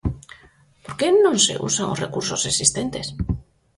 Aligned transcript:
¿Por 0.83 0.93
que 0.97 1.07
non 1.23 1.35
se 1.45 1.53
usan 1.67 1.91
os 1.93 2.01
recursos 2.05 2.41
existentes? 2.51 3.07